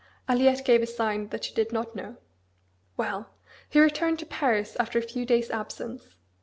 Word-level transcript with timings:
Aliette 0.27 0.65
gave 0.65 0.81
a 0.81 0.87
sign 0.87 1.27
that 1.29 1.43
she 1.43 1.53
did 1.53 1.71
not 1.71 1.95
know. 1.95 2.15
"Well! 2.97 3.29
he 3.69 3.79
returned 3.79 4.17
to 4.17 4.25
Paris 4.25 4.75
after 4.79 4.97
a 4.97 5.01
few 5.03 5.27
days' 5.27 5.51
absence. 5.51 6.15